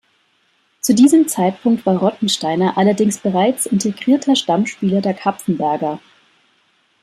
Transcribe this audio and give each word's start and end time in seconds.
Zu 0.79 0.95
diesem 0.95 1.27
Zeitpunkt 1.27 1.85
war 1.85 1.95
Rottensteiner 1.97 2.75
allerdings 2.75 3.19
bereits 3.19 3.67
integrierter 3.67 4.35
Stammspieler 4.35 4.99
der 4.99 5.13
Kapfenberger. 5.13 5.99